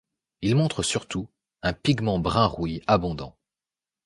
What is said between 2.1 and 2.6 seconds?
brun